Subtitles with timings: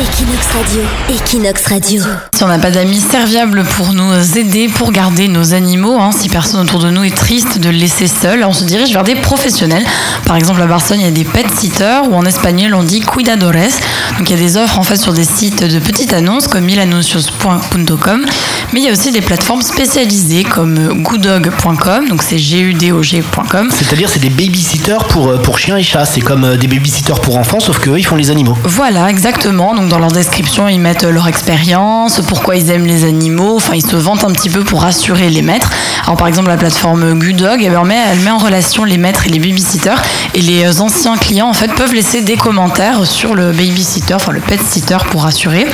[0.00, 2.04] Equinox Radio, Equinox Radio.
[2.32, 6.28] Si on n'a pas d'amis serviables pour nous aider, pour garder nos animaux, hein, si
[6.28, 9.16] personne autour de nous est triste de le laisser seul, on se dirige vers des
[9.16, 9.84] professionnels.
[10.24, 13.00] Par exemple, à Barcelone, il y a des pet sitters ou en espagnol, on dit
[13.00, 13.72] cuidadores.
[14.18, 16.64] Donc il y a des offres en fait sur des sites de petites annonces comme
[16.64, 18.24] milanuncios.com,
[18.72, 23.70] mais il y a aussi des plateformes spécialisées comme goodog.com, donc c'est G-U-D-O-G.com.
[23.70, 26.04] C'est-à-dire, c'est des babysitters pour, euh, pour chiens et chats.
[26.04, 28.56] C'est comme euh, des babysitters pour enfants, sauf qu'eux, ils font les animaux.
[28.64, 29.74] Voilà, exactement.
[29.74, 33.56] Donc dans leur description, ils mettent leur expérience, pourquoi ils aiment les animaux.
[33.56, 35.70] Enfin, ils se vantent un petit peu pour rassurer les maîtres.
[36.04, 39.30] Alors par exemple, la plateforme ben, elle met, elle met en relation les maîtres et
[39.30, 40.00] les babysitters.
[40.34, 44.40] Et les anciens clients, en fait, peuvent laisser des commentaires sur le babysitter, enfin le
[44.40, 45.66] pet sitter pour rassurer.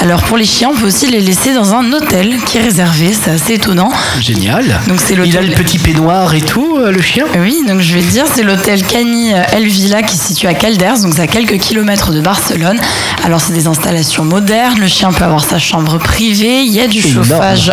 [0.00, 3.12] Alors pour les chiens, on peut aussi les laisser dans un hôtel qui est réservé.
[3.12, 3.90] C'est assez étonnant.
[4.20, 4.80] Génial.
[4.88, 5.48] Donc c'est Il a l'hôtel.
[5.48, 7.24] le petit peignoir et tout, euh, le chien?
[7.38, 10.54] Oui, donc je vais te dire, c'est l'hôtel Cani El Villa qui se situe à
[10.54, 12.78] Calders, donc c'est à quelques kilomètres de Barcelone.
[13.24, 16.86] Alors c'est des installations modernes, le chien peut avoir sa chambre privée, il y a
[16.86, 17.72] du chauffage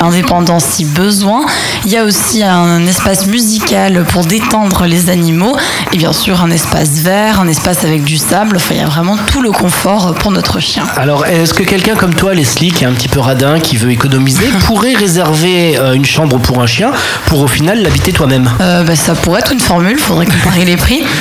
[0.00, 1.44] indépendant si besoin,
[1.84, 5.56] il y a aussi un espace musical pour détendre les animaux,
[5.92, 8.86] et bien sûr un espace vert, un espace avec du sable, enfin il y a
[8.86, 10.84] vraiment tout le confort pour notre chien.
[10.96, 13.91] Alors, est-ce que quelqu'un comme toi, Leslie, qui est un petit peu radin, qui veut
[13.92, 16.90] économiser, pourrait réserver euh, une chambre pour un chien
[17.26, 20.76] pour au final l'habiter toi-même Euh, bah, ça pourrait être une formule, faudrait comparer les
[20.76, 21.02] prix.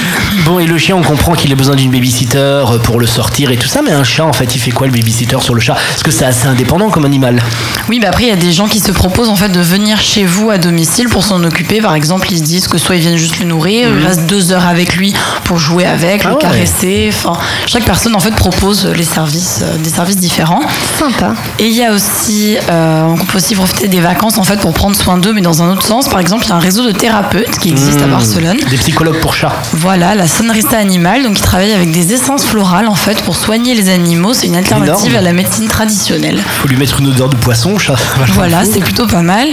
[0.45, 3.52] Bon, et le chien, on comprend qu'il a besoin d'une babysitter euh, pour le sortir
[3.52, 5.59] et tout ça, mais un chat, en fait, il fait quoi le babysitter sur le
[5.59, 5.73] chat?
[5.75, 7.41] Parce que c'est assez indépendant comme animal.
[7.89, 10.02] Oui, bah après, il y a des gens qui se proposent en fait de venir
[10.02, 11.80] chez vous à domicile pour s'en occuper.
[11.81, 14.52] Par exemple, ils se disent que soit ils viennent juste le nourrir, ils restent deux
[14.52, 15.13] heures avec lui
[15.44, 16.41] pour jouer avec, Ah le ouais.
[16.41, 17.09] caresser.
[17.13, 17.33] Enfin,
[17.67, 20.61] chaque personne en fait propose les services, euh, des services différents.
[20.97, 21.33] Sympa.
[21.59, 24.73] Et il y a aussi, euh, on peut aussi profiter des vacances en fait pour
[24.73, 26.07] prendre soin d'eux, mais dans un autre sens.
[26.07, 28.11] Par exemple, il y a un réseau de thérapeutes qui existe à Mmh.
[28.11, 28.57] Barcelone.
[28.69, 29.53] Des psychologues pour chats.
[29.73, 33.73] Voilà, la Sonrista Animal, donc ils travaillent avec des essences florales en fait pour soigner
[33.73, 34.33] les animaux.
[34.33, 35.15] C'est une alternative Énorme.
[35.17, 36.39] à la médecine traditionnelle.
[36.61, 37.95] Faut lui mettre une odeur de poisson, chat.
[38.33, 39.47] Voilà, c'est plutôt pas mal.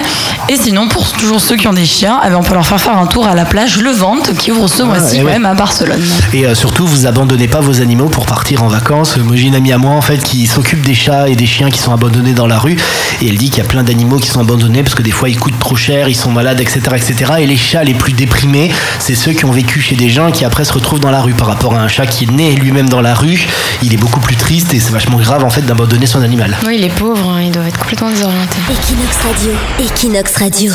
[0.48, 2.80] Et sinon, pour toujours ceux qui ont des chiens, eh ben, on peut leur faire
[2.80, 5.32] faire un tour à la plage Levante qui ouvre ce mois-ci et quand ouais.
[5.32, 6.02] même à Barcelone.
[6.32, 9.16] Et euh, surtout, vous abandonnez pas vos animaux pour partir en vacances.
[9.18, 11.70] Moi, j'ai une amie à moi, en fait, qui s'occupe des chats et des chiens
[11.70, 12.76] qui sont abandonnés dans la rue.
[13.20, 15.28] Et elle dit qu'il y a plein d'animaux qui sont abandonnés parce que des fois,
[15.28, 17.32] ils coûtent trop cher, ils sont malades, etc., etc.
[17.40, 20.44] Et les chats les plus déprimés, c'est ceux qui ont vécu chez des gens qui
[20.44, 21.34] après se retrouvent dans la rue.
[21.34, 23.46] Par rapport à un chat qui est né lui-même dans la rue,
[23.82, 26.56] il est beaucoup plus triste et c'est vachement grave, en fait, d'abandonner son animal.
[26.66, 28.58] Oui, les pauvres, hein, ils doivent être complètement désorientés.
[28.70, 30.72] Equinox Radio, Equinox Radio.